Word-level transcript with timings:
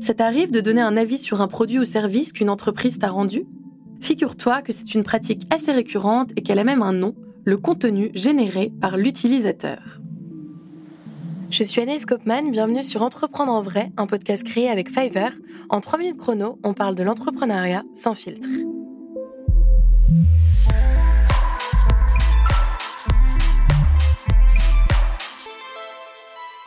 Ça 0.00 0.14
t'arrive 0.14 0.50
de 0.50 0.62
donner 0.62 0.80
un 0.80 0.96
avis 0.96 1.18
sur 1.18 1.42
un 1.42 1.46
produit 1.46 1.78
ou 1.78 1.84
service 1.84 2.32
qu'une 2.32 2.48
entreprise 2.48 2.98
t'a 2.98 3.10
rendu? 3.10 3.44
Figure-toi 4.00 4.62
que 4.62 4.72
c'est 4.72 4.94
une 4.94 5.04
pratique 5.04 5.42
assez 5.54 5.72
récurrente 5.72 6.30
et 6.36 6.42
qu'elle 6.42 6.58
a 6.58 6.64
même 6.64 6.80
un 6.80 6.94
nom, 6.94 7.14
le 7.44 7.58
contenu 7.58 8.10
généré 8.14 8.72
par 8.80 8.96
l'utilisateur. 8.96 10.00
Je 11.50 11.62
suis 11.64 11.82
Anaïs 11.82 12.06
Kopman, 12.06 12.50
bienvenue 12.50 12.82
sur 12.82 13.02
Entreprendre 13.02 13.52
en 13.52 13.60
vrai, 13.60 13.92
un 13.98 14.06
podcast 14.06 14.42
créé 14.42 14.70
avec 14.70 14.88
Fiverr. 14.88 15.32
En 15.68 15.80
3 15.80 15.98
minutes 15.98 16.16
chrono, 16.16 16.58
on 16.64 16.72
parle 16.72 16.94
de 16.94 17.02
l'entrepreneuriat 17.02 17.82
sans 17.94 18.14
filtre. 18.14 18.48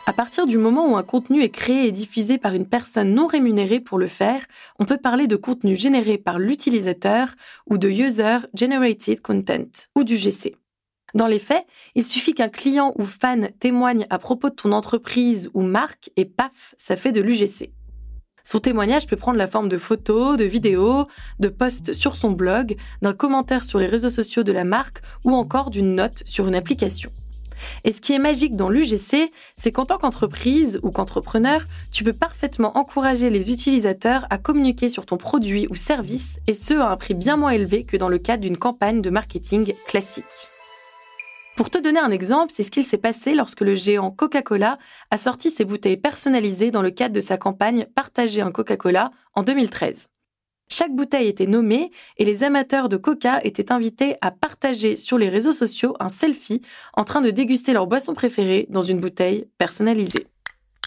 À 0.06 0.12
partir 0.12 0.46
du 0.46 0.58
moment 0.58 0.92
où 0.92 0.96
un 0.96 1.02
contenu 1.02 1.42
est 1.42 1.50
créé 1.50 1.86
et 1.86 1.92
diffusé 1.92 2.36
par 2.36 2.52
une 2.52 2.66
personne 2.66 3.14
non 3.14 3.26
rémunérée 3.26 3.80
pour 3.80 3.98
le 3.98 4.06
faire, 4.06 4.44
on 4.78 4.84
peut 4.84 4.98
parler 4.98 5.26
de 5.26 5.36
contenu 5.36 5.76
généré 5.76 6.18
par 6.18 6.38
l'utilisateur 6.38 7.34
ou 7.70 7.78
de 7.78 7.88
User 7.88 8.38
Generated 8.52 9.22
Content 9.22 9.88
ou 9.96 10.04
du 10.04 10.16
GC. 10.16 10.56
Dans 11.14 11.26
les 11.26 11.38
faits, 11.38 11.64
il 11.94 12.04
suffit 12.04 12.34
qu'un 12.34 12.50
client 12.50 12.92
ou 12.98 13.04
fan 13.04 13.50
témoigne 13.60 14.06
à 14.10 14.18
propos 14.18 14.50
de 14.50 14.54
ton 14.54 14.72
entreprise 14.72 15.48
ou 15.54 15.62
marque 15.62 16.10
et 16.16 16.26
paf, 16.26 16.74
ça 16.76 16.96
fait 16.96 17.12
de 17.12 17.22
l'UGC. 17.22 17.72
Son 18.42 18.58
témoignage 18.58 19.06
peut 19.06 19.16
prendre 19.16 19.38
la 19.38 19.46
forme 19.46 19.70
de 19.70 19.78
photos, 19.78 20.36
de 20.36 20.44
vidéos, 20.44 21.06
de 21.38 21.48
posts 21.48 21.94
sur 21.94 22.14
son 22.14 22.32
blog, 22.32 22.76
d'un 23.00 23.14
commentaire 23.14 23.64
sur 23.64 23.78
les 23.78 23.86
réseaux 23.86 24.10
sociaux 24.10 24.42
de 24.42 24.52
la 24.52 24.64
marque 24.64 25.00
ou 25.24 25.32
encore 25.32 25.70
d'une 25.70 25.94
note 25.94 26.22
sur 26.26 26.46
une 26.46 26.54
application. 26.54 27.10
Et 27.84 27.92
ce 27.92 28.00
qui 28.00 28.12
est 28.12 28.18
magique 28.18 28.56
dans 28.56 28.68
l'UGC, 28.68 29.30
c'est 29.56 29.72
qu'en 29.72 29.86
tant 29.86 29.98
qu'entreprise 29.98 30.80
ou 30.82 30.90
qu'entrepreneur, 30.90 31.62
tu 31.92 32.04
peux 32.04 32.12
parfaitement 32.12 32.76
encourager 32.76 33.30
les 33.30 33.50
utilisateurs 33.50 34.26
à 34.30 34.38
communiquer 34.38 34.88
sur 34.88 35.06
ton 35.06 35.16
produit 35.16 35.66
ou 35.70 35.74
service, 35.74 36.38
et 36.46 36.54
ce 36.54 36.74
à 36.74 36.90
un 36.90 36.96
prix 36.96 37.14
bien 37.14 37.36
moins 37.36 37.50
élevé 37.50 37.84
que 37.84 37.96
dans 37.96 38.08
le 38.08 38.18
cadre 38.18 38.42
d'une 38.42 38.56
campagne 38.56 39.02
de 39.02 39.10
marketing 39.10 39.74
classique. 39.86 40.24
Pour 41.56 41.70
te 41.70 41.78
donner 41.78 42.00
un 42.00 42.10
exemple, 42.10 42.52
c'est 42.54 42.64
ce 42.64 42.70
qu'il 42.72 42.84
s'est 42.84 42.98
passé 42.98 43.34
lorsque 43.34 43.60
le 43.60 43.76
géant 43.76 44.10
Coca-Cola 44.10 44.78
a 45.12 45.18
sorti 45.18 45.52
ses 45.52 45.64
bouteilles 45.64 45.96
personnalisées 45.96 46.72
dans 46.72 46.82
le 46.82 46.90
cadre 46.90 47.14
de 47.14 47.20
sa 47.20 47.36
campagne 47.36 47.86
Partager 47.94 48.40
un 48.40 48.50
Coca-Cola 48.50 49.12
en 49.34 49.44
2013. 49.44 50.08
Chaque 50.68 50.94
bouteille 50.94 51.28
était 51.28 51.46
nommée 51.46 51.90
et 52.16 52.24
les 52.24 52.42
amateurs 52.42 52.88
de 52.88 52.96
coca 52.96 53.40
étaient 53.44 53.70
invités 53.70 54.16
à 54.20 54.30
partager 54.30 54.96
sur 54.96 55.18
les 55.18 55.28
réseaux 55.28 55.52
sociaux 55.52 55.94
un 56.00 56.08
selfie 56.08 56.62
en 56.94 57.04
train 57.04 57.20
de 57.20 57.30
déguster 57.30 57.72
leur 57.72 57.86
boisson 57.86 58.14
préférée 58.14 58.66
dans 58.70 58.82
une 58.82 59.00
bouteille 59.00 59.46
personnalisée. 59.58 60.26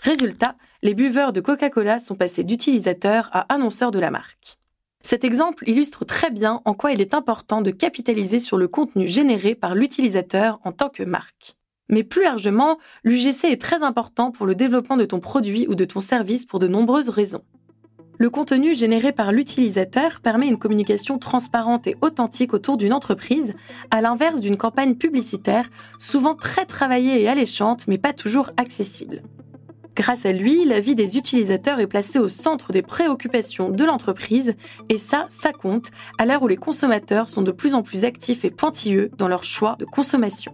Résultat, 0.02 0.56
les 0.84 0.94
buveurs 0.94 1.34
de 1.34 1.42
Coca-Cola 1.42 2.00
sont 2.00 2.16
passés 2.16 2.44
d'utilisateurs 2.44 3.30
à 3.34 3.42
annonceurs 3.54 3.92
de 3.92 4.00
la 4.00 4.12
marque. 4.12 4.58
Cet 5.04 5.24
exemple 5.24 5.70
illustre 5.70 6.06
très 6.06 6.32
bien 6.32 6.62
en 6.66 6.74
quoi 6.74 6.92
il 6.92 7.02
est 7.02 7.14
important 7.14 7.62
de 7.62 7.72
capitaliser 7.72 8.40
sur 8.40 8.58
le 8.58 8.68
contenu 8.68 9.08
généré 9.08 9.56
par 9.56 9.76
l'utilisateur 9.76 10.60
en 10.64 10.72
tant 10.72 10.90
que 10.90 11.04
marque. 11.04 11.56
Mais 11.90 12.04
plus 12.04 12.24
largement, 12.24 12.78
l'UGC 13.04 13.46
est 13.46 13.62
très 13.62 13.84
important 13.84 14.32
pour 14.32 14.46
le 14.46 14.56
développement 14.56 14.98
de 14.98 15.06
ton 15.06 15.20
produit 15.20 15.66
ou 15.70 15.76
de 15.76 15.86
ton 15.86 16.00
service 16.00 16.46
pour 16.46 16.60
de 16.60 16.68
nombreuses 16.68 17.10
raisons. 17.10 17.44
Le 18.20 18.32
contenu 18.32 18.74
généré 18.74 19.12
par 19.12 19.32
l'utilisateur 19.32 20.22
permet 20.22 20.48
une 20.48 20.58
communication 20.58 21.20
transparente 21.20 21.86
et 21.86 21.96
authentique 22.02 22.54
autour 22.54 22.78
d'une 22.78 22.94
entreprise, 22.94 23.54
à 23.92 24.02
l'inverse 24.02 24.42
d'une 24.42 24.58
campagne 24.58 24.96
publicitaire, 24.96 25.70
souvent 26.00 26.34
très 26.34 26.66
travaillée 26.66 27.22
et 27.22 27.28
alléchante, 27.28 27.88
mais 27.88 28.00
pas 28.00 28.14
toujours 28.14 28.50
accessible. 28.58 29.22
Grâce 29.96 30.26
à 30.26 30.32
lui, 30.32 30.66
la 30.66 30.80
vie 30.80 30.96
des 30.96 31.18
utilisateurs 31.18 31.80
est 31.80 31.88
placée 31.88 32.18
au 32.18 32.28
centre 32.28 32.72
des 32.72 32.82
préoccupations 32.82 33.70
de 33.70 33.84
l'entreprise, 33.84 34.56
et 34.90 34.98
ça, 34.98 35.28
ça 35.30 35.52
compte, 35.52 35.92
à 36.18 36.26
l'heure 36.26 36.42
où 36.42 36.48
les 36.48 36.58
consommateurs 36.58 37.30
sont 37.30 37.44
de 37.44 37.52
plus 37.52 37.76
en 37.76 37.84
plus 37.84 38.04
actifs 38.04 38.46
et 38.46 38.52
pointilleux 38.52 39.12
dans 39.18 39.28
leur 39.28 39.44
choix 39.44 39.76
de 39.78 39.86
consommation. 39.86 40.54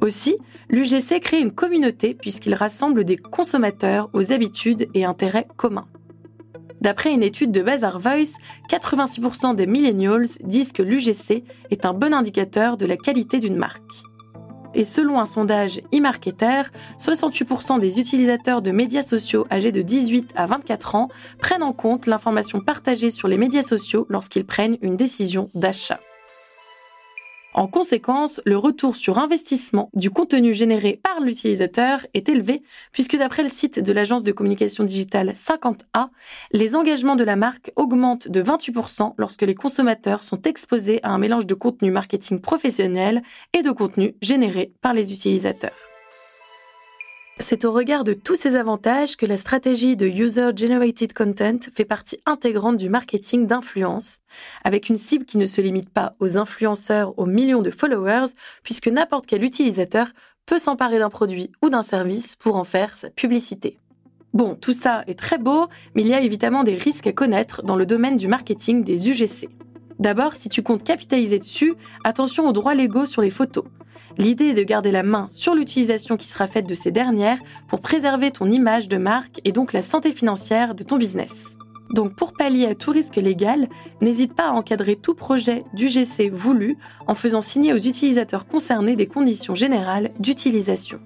Aussi, 0.00 0.36
l'UGC 0.70 1.20
crée 1.20 1.40
une 1.40 1.52
communauté 1.52 2.14
puisqu'il 2.14 2.54
rassemble 2.54 3.04
des 3.04 3.16
consommateurs 3.16 4.08
aux 4.12 4.32
habitudes 4.32 4.88
et 4.94 5.04
intérêts 5.04 5.48
communs. 5.56 5.86
D'après 6.84 7.14
une 7.14 7.22
étude 7.22 7.50
de 7.50 7.62
Bazaar 7.62 7.98
Voice, 7.98 8.36
86% 8.68 9.54
des 9.54 9.66
millennials 9.66 10.28
disent 10.42 10.72
que 10.72 10.82
l'UGC 10.82 11.42
est 11.70 11.86
un 11.86 11.94
bon 11.94 12.12
indicateur 12.12 12.76
de 12.76 12.84
la 12.84 12.98
qualité 12.98 13.40
d'une 13.40 13.56
marque. 13.56 13.80
Et 14.74 14.84
selon 14.84 15.18
un 15.18 15.24
sondage 15.24 15.80
e-marketer, 15.94 16.64
68% 16.98 17.78
des 17.78 18.00
utilisateurs 18.00 18.60
de 18.60 18.70
médias 18.70 19.00
sociaux 19.00 19.46
âgés 19.50 19.72
de 19.72 19.80
18 19.80 20.32
à 20.36 20.44
24 20.44 20.94
ans 20.96 21.08
prennent 21.38 21.62
en 21.62 21.72
compte 21.72 22.04
l'information 22.04 22.60
partagée 22.60 23.08
sur 23.08 23.28
les 23.28 23.38
médias 23.38 23.62
sociaux 23.62 24.06
lorsqu'ils 24.10 24.44
prennent 24.44 24.76
une 24.82 24.98
décision 24.98 25.48
d'achat. 25.54 26.00
En 27.54 27.68
conséquence, 27.68 28.40
le 28.44 28.58
retour 28.58 28.96
sur 28.96 29.18
investissement 29.18 29.88
du 29.94 30.10
contenu 30.10 30.52
généré 30.52 30.98
par 31.00 31.20
l'utilisateur 31.20 32.04
est 32.12 32.28
élevé 32.28 32.64
puisque 32.90 33.16
d'après 33.16 33.44
le 33.44 33.48
site 33.48 33.78
de 33.78 33.92
l'agence 33.92 34.24
de 34.24 34.32
communication 34.32 34.82
digitale 34.82 35.30
50A, 35.30 36.08
les 36.52 36.74
engagements 36.74 37.14
de 37.14 37.22
la 37.22 37.36
marque 37.36 37.70
augmentent 37.76 38.26
de 38.26 38.42
28% 38.42 39.14
lorsque 39.18 39.42
les 39.42 39.54
consommateurs 39.54 40.24
sont 40.24 40.42
exposés 40.42 40.98
à 41.04 41.12
un 41.12 41.18
mélange 41.18 41.46
de 41.46 41.54
contenu 41.54 41.92
marketing 41.92 42.40
professionnel 42.40 43.22
et 43.52 43.62
de 43.62 43.70
contenu 43.70 44.16
généré 44.20 44.72
par 44.82 44.92
les 44.92 45.12
utilisateurs. 45.12 45.93
C'est 47.38 47.64
au 47.64 47.72
regard 47.72 48.04
de 48.04 48.12
tous 48.12 48.36
ces 48.36 48.54
avantages 48.54 49.16
que 49.16 49.26
la 49.26 49.36
stratégie 49.36 49.96
de 49.96 50.06
User 50.06 50.50
Generated 50.54 51.12
Content 51.12 51.58
fait 51.74 51.84
partie 51.84 52.18
intégrante 52.26 52.76
du 52.76 52.88
marketing 52.88 53.48
d'influence, 53.48 54.20
avec 54.62 54.88
une 54.88 54.96
cible 54.96 55.24
qui 55.24 55.36
ne 55.36 55.44
se 55.44 55.60
limite 55.60 55.90
pas 55.90 56.14
aux 56.20 56.38
influenceurs 56.38 57.18
aux 57.18 57.26
millions 57.26 57.60
de 57.60 57.72
followers, 57.72 58.32
puisque 58.62 58.86
n'importe 58.86 59.26
quel 59.26 59.42
utilisateur 59.42 60.08
peut 60.46 60.60
s'emparer 60.60 61.00
d'un 61.00 61.10
produit 61.10 61.50
ou 61.60 61.70
d'un 61.70 61.82
service 61.82 62.36
pour 62.36 62.54
en 62.54 62.64
faire 62.64 62.96
sa 62.96 63.10
publicité. 63.10 63.78
Bon, 64.32 64.54
tout 64.54 64.72
ça 64.72 65.02
est 65.08 65.18
très 65.18 65.38
beau, 65.38 65.66
mais 65.94 66.02
il 66.02 66.08
y 66.08 66.14
a 66.14 66.20
évidemment 66.20 66.62
des 66.62 66.76
risques 66.76 67.08
à 67.08 67.12
connaître 67.12 67.62
dans 67.62 67.76
le 67.76 67.86
domaine 67.86 68.16
du 68.16 68.28
marketing 68.28 68.84
des 68.84 69.08
UGC. 69.08 69.48
D'abord, 69.98 70.34
si 70.34 70.48
tu 70.48 70.62
comptes 70.62 70.84
capitaliser 70.84 71.38
dessus, 71.38 71.74
attention 72.04 72.48
aux 72.48 72.52
droits 72.52 72.74
légaux 72.74 73.06
sur 73.06 73.22
les 73.22 73.30
photos. 73.30 73.64
L'idée 74.16 74.46
est 74.46 74.54
de 74.54 74.62
garder 74.62 74.92
la 74.92 75.02
main 75.02 75.26
sur 75.28 75.54
l'utilisation 75.54 76.16
qui 76.16 76.28
sera 76.28 76.46
faite 76.46 76.68
de 76.68 76.74
ces 76.74 76.90
dernières 76.90 77.40
pour 77.66 77.80
préserver 77.80 78.30
ton 78.30 78.50
image 78.50 78.88
de 78.88 78.96
marque 78.96 79.40
et 79.44 79.52
donc 79.52 79.72
la 79.72 79.82
santé 79.82 80.12
financière 80.12 80.74
de 80.74 80.84
ton 80.84 80.96
business. 80.96 81.56
Donc 81.90 82.14
pour 82.14 82.32
pallier 82.32 82.66
à 82.66 82.74
tout 82.74 82.92
risque 82.92 83.16
légal, 83.16 83.68
n'hésite 84.00 84.34
pas 84.34 84.48
à 84.48 84.52
encadrer 84.52 84.96
tout 84.96 85.14
projet 85.14 85.64
d'UGC 85.74 86.30
voulu 86.32 86.76
en 87.06 87.14
faisant 87.14 87.40
signer 87.40 87.72
aux 87.72 87.78
utilisateurs 87.78 88.46
concernés 88.46 88.96
des 88.96 89.06
conditions 89.06 89.54
générales 89.54 90.10
d'utilisation. 90.18 91.00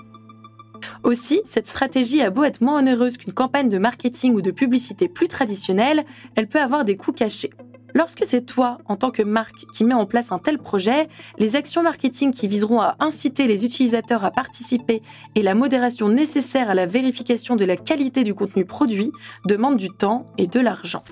Aussi, 1.03 1.41
cette 1.45 1.67
stratégie 1.67 2.23
a 2.23 2.31
beau 2.31 2.45
être 2.45 2.61
moins 2.61 2.79
onéreuse 2.79 3.17
qu'une 3.17 3.33
campagne 3.33 3.69
de 3.69 3.79
marketing 3.79 4.35
ou 4.35 4.43
de 4.43 4.51
publicité 4.51 5.09
plus 5.09 5.29
traditionnelle, 5.29 6.05
elle 6.35 6.49
peut 6.49 6.61
avoir 6.61 6.85
des 6.85 6.97
coûts 6.97 7.13
cachés. 7.13 7.51
Lorsque 7.95 8.25
c'est 8.25 8.45
toi, 8.45 8.79
en 8.87 8.97
tant 8.97 9.11
que 9.11 9.23
marque, 9.23 9.67
qui 9.73 9.85
mets 9.85 9.95
en 9.95 10.07
place 10.07 10.31
un 10.31 10.39
tel 10.39 10.59
projet, 10.59 11.09
les 11.39 11.57
actions 11.57 11.83
marketing 11.83 12.33
qui 12.33 12.47
viseront 12.47 12.81
à 12.81 12.97
inciter 13.01 13.47
les 13.47 13.65
utilisateurs 13.65 14.25
à 14.25 14.31
participer 14.31 15.03
et 15.35 15.43
la 15.43 15.55
modération 15.55 16.09
nécessaire 16.09 16.71
à 16.71 16.75
la 16.75 16.87
vérification 16.87 17.57
de 17.57 17.65
la 17.65 17.77
qualité 17.77 18.25
du 18.25 18.35
contenu 18.35 18.65
produit 18.65 19.11
demandent 19.47 19.79
du 19.79 19.89
temps 19.89 20.27
et 20.37 20.47
de 20.47 20.61
l'argent. 20.61 21.03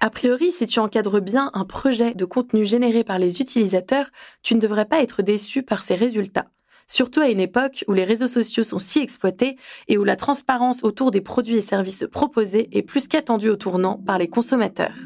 A 0.00 0.10
priori, 0.10 0.52
si 0.52 0.68
tu 0.68 0.78
encadres 0.78 1.20
bien 1.20 1.50
un 1.54 1.64
projet 1.64 2.14
de 2.14 2.24
contenu 2.24 2.64
généré 2.64 3.02
par 3.02 3.18
les 3.18 3.40
utilisateurs, 3.40 4.10
tu 4.44 4.54
ne 4.54 4.60
devrais 4.60 4.84
pas 4.84 5.02
être 5.02 5.22
déçu 5.22 5.64
par 5.64 5.82
ses 5.82 5.96
résultats 5.96 6.46
surtout 6.88 7.20
à 7.20 7.28
une 7.28 7.38
époque 7.38 7.84
où 7.86 7.92
les 7.92 8.04
réseaux 8.04 8.26
sociaux 8.26 8.64
sont 8.64 8.78
si 8.78 8.98
exploités 8.98 9.56
et 9.86 9.98
où 9.98 10.04
la 10.04 10.16
transparence 10.16 10.82
autour 10.82 11.10
des 11.10 11.20
produits 11.20 11.56
et 11.56 11.60
services 11.60 12.04
proposés 12.10 12.68
est 12.72 12.82
plus 12.82 13.06
qu'attendue 13.06 13.50
au 13.50 13.56
tournant 13.56 13.98
par 13.98 14.18
les 14.18 14.28
consommateurs. 14.28 14.96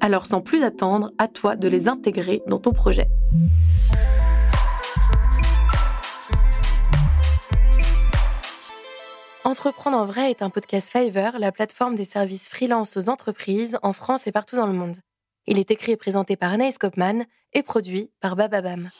Alors 0.00 0.26
sans 0.26 0.42
plus 0.42 0.62
attendre, 0.62 1.12
à 1.18 1.26
toi 1.26 1.56
de 1.56 1.68
les 1.68 1.88
intégrer 1.88 2.42
dans 2.46 2.58
ton 2.58 2.72
projet. 2.72 3.08
Entreprendre 9.44 9.96
en 9.96 10.04
vrai 10.04 10.30
est 10.30 10.42
un 10.42 10.50
podcast 10.50 10.90
Fiverr, 10.90 11.38
la 11.38 11.52
plateforme 11.52 11.94
des 11.94 12.04
services 12.04 12.48
freelance 12.48 12.96
aux 12.96 13.08
entreprises 13.08 13.78
en 13.82 13.92
France 13.92 14.26
et 14.26 14.32
partout 14.32 14.56
dans 14.56 14.66
le 14.66 14.72
monde. 14.72 14.96
Il 15.46 15.58
est 15.58 15.70
écrit 15.70 15.92
et 15.92 15.96
présenté 15.96 16.36
par 16.36 16.52
Anaïs 16.52 16.78
Kopman 16.78 17.24
et 17.52 17.62
produit 17.62 18.10
par 18.20 18.34
Bababam. 18.34 18.90